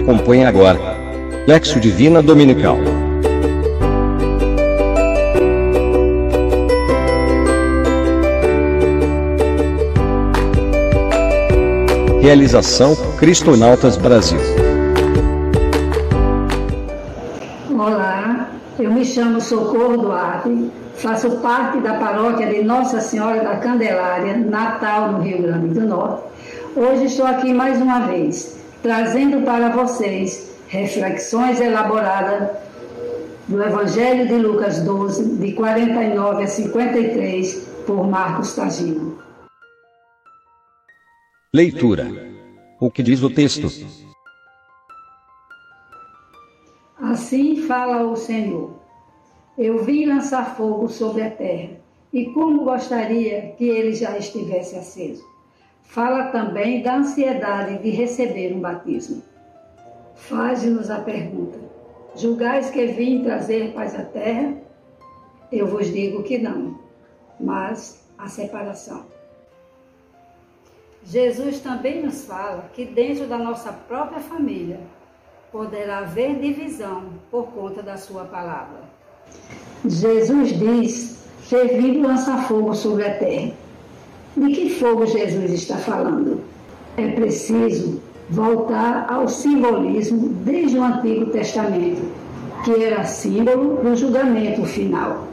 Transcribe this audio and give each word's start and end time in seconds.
Acompanhe 0.00 0.46
agora. 0.46 0.78
Lexo 1.46 1.78
Divina 1.78 2.22
Dominical. 2.22 2.78
Realização 12.22 12.96
Cristonautas 13.18 13.98
Brasil. 13.98 14.38
Olá, 17.70 18.48
eu 18.78 18.90
me 18.90 19.04
chamo 19.04 19.38
Socorro 19.38 19.98
Duarte, 19.98 20.70
faço 20.94 21.30
parte 21.42 21.78
da 21.80 21.94
paróquia 21.94 22.46
de 22.46 22.62
Nossa 22.62 23.00
Senhora 23.00 23.42
da 23.42 23.56
Candelária, 23.56 24.38
Natal, 24.38 25.12
no 25.12 25.20
Rio 25.20 25.42
Grande 25.42 25.68
do 25.78 25.86
Norte. 25.86 26.22
Hoje 26.74 27.04
estou 27.04 27.26
aqui 27.26 27.52
mais 27.52 27.82
uma 27.82 28.00
vez, 28.06 28.59
trazendo 28.82 29.44
para 29.44 29.70
vocês 29.70 30.50
reflexões 30.68 31.60
elaboradas 31.60 32.50
do 33.48 33.62
Evangelho 33.62 34.28
de 34.28 34.34
Lucas 34.34 34.82
12, 34.82 35.36
de 35.36 35.52
49 35.52 36.44
a 36.44 36.46
53, 36.46 37.54
por 37.86 38.06
Marcos 38.06 38.54
Tagino. 38.54 39.18
Leitura. 41.52 42.06
O 42.80 42.90
que 42.90 43.02
diz 43.02 43.22
o 43.22 43.28
texto? 43.28 43.66
Assim 46.96 47.62
fala 47.66 48.04
o 48.04 48.16
Senhor. 48.16 48.78
Eu 49.58 49.84
vim 49.84 50.06
lançar 50.06 50.56
fogo 50.56 50.88
sobre 50.88 51.22
a 51.22 51.30
terra, 51.30 51.80
e 52.12 52.26
como 52.26 52.64
gostaria 52.64 53.52
que 53.58 53.68
ele 53.68 53.92
já 53.92 54.16
estivesse 54.16 54.76
aceso. 54.76 55.22
Fala 55.90 56.26
também 56.26 56.84
da 56.84 56.98
ansiedade 56.98 57.82
de 57.82 57.90
receber 57.90 58.54
um 58.54 58.60
batismo. 58.60 59.24
Faz-nos 60.14 60.88
a 60.88 61.00
pergunta: 61.00 61.58
Julgais 62.14 62.70
que 62.70 62.86
vim 62.86 63.24
trazer 63.24 63.72
paz 63.72 63.98
à 63.98 64.04
terra? 64.04 64.54
Eu 65.50 65.66
vos 65.66 65.92
digo 65.92 66.22
que 66.22 66.38
não, 66.38 66.78
mas 67.40 68.06
a 68.16 68.28
separação. 68.28 69.04
Jesus 71.02 71.58
também 71.58 72.04
nos 72.04 72.24
fala 72.24 72.70
que 72.72 72.84
dentro 72.84 73.26
da 73.26 73.38
nossa 73.38 73.72
própria 73.72 74.20
família 74.20 74.78
poderá 75.50 75.98
haver 75.98 76.38
divisão 76.38 77.14
por 77.32 77.48
conta 77.48 77.82
da 77.82 77.96
sua 77.96 78.26
palavra. 78.26 78.84
Jesus 79.84 80.50
diz 80.56 81.26
que 81.48 81.64
vive 81.64 81.98
lançar 81.98 82.46
fogo 82.46 82.74
sobre 82.74 83.08
a 83.08 83.18
terra. 83.18 83.69
De 84.36 84.52
que 84.52 84.70
fogo 84.70 85.06
Jesus 85.06 85.50
está 85.50 85.76
falando? 85.76 86.40
É 86.96 87.08
preciso 87.08 88.00
voltar 88.30 89.06
ao 89.08 89.28
simbolismo 89.28 90.28
desde 90.44 90.78
o 90.78 90.84
Antigo 90.84 91.26
Testamento, 91.26 92.02
que 92.64 92.84
era 92.84 93.04
símbolo 93.04 93.82
do 93.82 93.96
julgamento 93.96 94.64
final, 94.64 95.26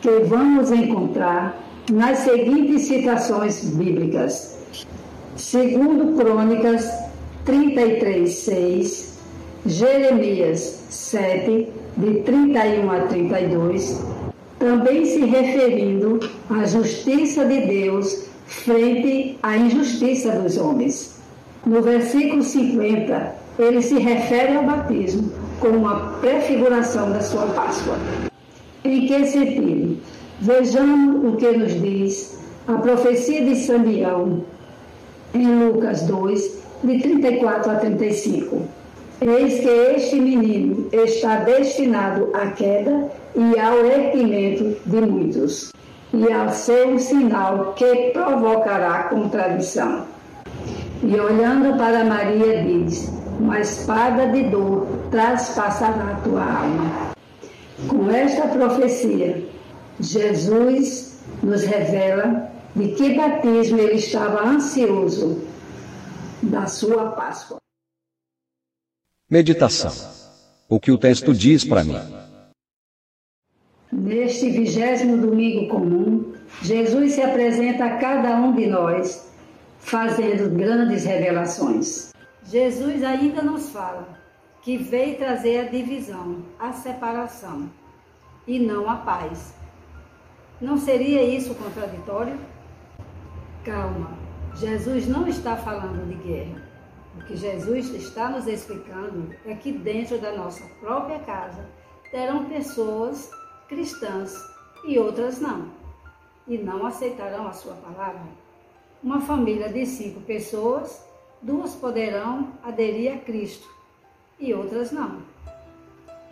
que 0.00 0.20
vamos 0.20 0.70
encontrar 0.70 1.62
nas 1.92 2.18
seguintes 2.18 2.86
citações 2.86 3.62
bíblicas. 3.74 4.56
Segundo 5.36 6.16
Crônicas 6.16 6.90
33, 7.44 8.32
6, 8.32 9.18
Jeremias 9.66 10.86
7, 10.88 11.68
de 11.98 12.14
31 12.20 12.90
a 12.90 13.00
32, 13.02 14.15
também 14.58 15.04
se 15.04 15.24
referindo 15.24 16.20
à 16.50 16.64
justiça 16.64 17.44
de 17.44 17.66
Deus 17.66 18.26
frente 18.46 19.38
à 19.42 19.56
injustiça 19.56 20.32
dos 20.32 20.56
homens. 20.56 21.16
No 21.64 21.82
versículo 21.82 22.42
50, 22.42 23.34
ele 23.58 23.82
se 23.82 23.98
refere 23.98 24.56
ao 24.56 24.64
batismo 24.64 25.32
como 25.60 25.78
uma 25.78 26.18
prefiguração 26.20 27.10
da 27.10 27.20
sua 27.20 27.46
Páscoa. 27.46 27.96
Em 28.84 29.06
que 29.06 29.26
sentido? 29.26 29.98
Vejamos 30.40 31.32
o 31.32 31.36
que 31.36 31.50
nos 31.56 31.80
diz 31.80 32.38
a 32.68 32.74
profecia 32.74 33.44
de 33.44 33.56
Samuel 33.56 34.44
em 35.34 35.64
Lucas 35.64 36.02
2, 36.02 36.58
de 36.84 36.98
34 37.00 37.72
a 37.72 37.74
35. 37.76 38.62
Eis 39.18 39.60
que 39.60 39.68
este 39.96 40.20
menino 40.20 40.88
está 40.92 41.36
destinado 41.36 42.30
à 42.34 42.48
queda 42.48 43.10
e 43.34 43.58
ao 43.58 43.78
erguimento 43.86 44.76
de 44.84 45.00
muitos, 45.00 45.72
e 46.12 46.30
ao 46.30 46.50
ser 46.50 46.86
um 46.86 46.98
sinal 46.98 47.72
que 47.72 48.10
provocará 48.12 49.04
contradição. 49.04 50.04
E 51.02 51.18
olhando 51.18 51.78
para 51.78 52.04
Maria, 52.04 52.62
diz: 52.62 53.10
Uma 53.40 53.60
espada 53.60 54.26
de 54.26 54.50
dor 54.50 54.86
traspassará 55.10 56.20
tua 56.22 56.42
alma. 56.42 57.12
Com 57.88 58.10
esta 58.10 58.48
profecia, 58.48 59.42
Jesus 59.98 61.22
nos 61.42 61.64
revela 61.64 62.50
de 62.74 62.88
que 62.88 63.14
batismo 63.14 63.78
ele 63.78 63.94
estava 63.94 64.46
ansioso 64.46 65.40
da 66.42 66.66
sua 66.66 67.12
Páscoa. 67.12 67.56
Meditação. 69.28 69.90
O 70.68 70.78
que 70.78 70.92
o 70.92 70.96
texto 70.96 71.34
diz 71.34 71.64
para 71.64 71.82
mim? 71.82 71.96
Neste 73.90 74.50
vigésimo 74.50 75.16
domingo 75.16 75.66
comum, 75.66 76.32
Jesus 76.62 77.14
se 77.14 77.22
apresenta 77.22 77.86
a 77.86 77.96
cada 77.98 78.36
um 78.36 78.54
de 78.54 78.68
nós, 78.68 79.28
fazendo 79.80 80.56
grandes 80.56 81.04
revelações. 81.04 82.12
Jesus 82.44 83.02
ainda 83.02 83.42
nos 83.42 83.70
fala 83.70 84.16
que 84.62 84.76
veio 84.76 85.18
trazer 85.18 85.58
a 85.58 85.70
divisão, 85.70 86.44
a 86.56 86.72
separação 86.72 87.68
e 88.46 88.60
não 88.60 88.88
a 88.88 88.94
paz. 88.94 89.56
Não 90.60 90.76
seria 90.76 91.24
isso 91.24 91.52
contraditório? 91.56 92.38
Calma, 93.64 94.16
Jesus 94.54 95.08
não 95.08 95.26
está 95.26 95.56
falando 95.56 96.06
de 96.06 96.14
guerra. 96.14 96.75
O 97.16 97.24
que 97.26 97.36
Jesus 97.36 97.88
está 97.94 98.28
nos 98.28 98.46
explicando 98.46 99.34
é 99.44 99.54
que 99.54 99.72
dentro 99.72 100.18
da 100.18 100.32
nossa 100.32 100.64
própria 100.80 101.18
casa 101.20 101.66
terão 102.10 102.44
pessoas 102.44 103.30
cristãs 103.68 104.32
e 104.84 104.98
outras 104.98 105.40
não, 105.40 105.70
e 106.46 106.58
não 106.58 106.86
aceitarão 106.86 107.46
a 107.46 107.52
sua 107.52 107.74
palavra. 107.74 108.22
Uma 109.02 109.20
família 109.20 109.68
de 109.72 109.84
cinco 109.86 110.20
pessoas, 110.20 111.04
duas 111.42 111.74
poderão 111.74 112.52
aderir 112.62 113.14
a 113.14 113.18
Cristo 113.18 113.68
e 114.38 114.52
outras 114.54 114.92
não. 114.92 115.22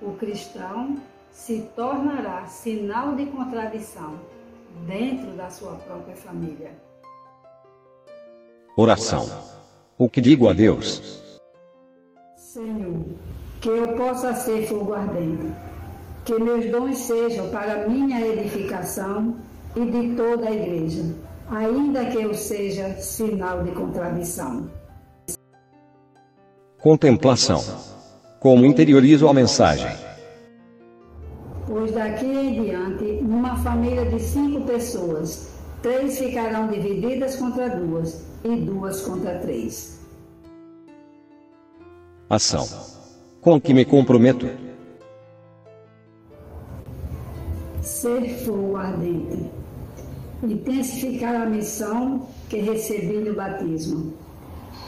O 0.00 0.12
cristão 0.12 0.96
se 1.30 1.70
tornará 1.74 2.46
sinal 2.46 3.14
de 3.14 3.26
contradição 3.26 4.18
dentro 4.86 5.32
da 5.32 5.50
sua 5.50 5.76
própria 5.76 6.16
família. 6.16 6.72
Oração. 8.76 9.55
O 9.98 10.10
que 10.10 10.20
digo 10.20 10.46
a 10.46 10.52
Deus? 10.52 11.22
Senhor, 12.36 13.02
que 13.62 13.68
eu 13.68 13.96
possa 13.96 14.34
ser 14.34 14.66
fogo 14.66 14.92
ardente, 14.92 15.46
que 16.26 16.38
meus 16.38 16.70
dons 16.70 16.98
sejam 16.98 17.48
para 17.48 17.88
minha 17.88 18.20
edificação 18.20 19.36
e 19.74 19.86
de 19.86 20.14
toda 20.14 20.48
a 20.48 20.52
igreja, 20.52 21.02
ainda 21.50 22.04
que 22.04 22.18
eu 22.18 22.34
seja 22.34 22.90
sinal 22.96 23.62
de 23.62 23.70
contradição. 23.70 24.70
Contemplação. 26.78 27.62
Como 28.38 28.66
interiorizo 28.66 29.26
a 29.28 29.32
mensagem? 29.32 29.96
Pois 31.66 31.90
daqui 31.92 32.26
em 32.26 32.62
diante, 32.62 33.04
numa 33.22 33.56
família 33.56 34.04
de 34.04 34.20
cinco 34.20 34.60
pessoas, 34.66 35.55
três 35.82 36.18
ficarão 36.18 36.68
divididas 36.68 37.36
contra 37.36 37.68
duas 37.70 38.24
e 38.44 38.56
duas 38.56 39.00
contra 39.02 39.38
três. 39.38 40.00
Ação. 42.28 42.66
Com 43.40 43.60
que 43.60 43.72
me 43.72 43.84
comprometo? 43.84 44.48
Ser 47.82 48.28
fogo 48.44 48.76
ardente. 48.76 49.50
Intensificar 50.42 51.42
a 51.42 51.46
missão 51.46 52.26
que 52.48 52.58
recebi 52.58 53.18
no 53.18 53.34
batismo. 53.34 54.12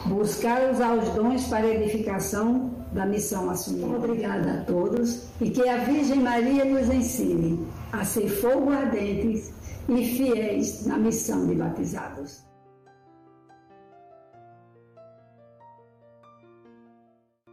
Buscar 0.06 0.70
usar 0.72 0.94
os 0.98 1.08
dons 1.10 1.46
para 1.46 1.66
edificação 1.66 2.70
da 2.92 3.06
missão 3.06 3.48
assumida. 3.50 3.96
Obrigada 3.96 4.52
a 4.52 4.64
todos 4.64 5.26
e 5.40 5.50
que 5.50 5.68
a 5.68 5.78
Virgem 5.78 6.20
Maria 6.20 6.64
nos 6.64 6.88
ensine 6.88 7.66
a 7.92 8.04
ser 8.04 8.28
fogo 8.28 8.70
ardentes 8.70 9.52
e 9.88 10.04
fiéis 10.04 10.86
na 10.86 10.98
missão 10.98 11.46
de 11.46 11.54
batizados. 11.54 12.47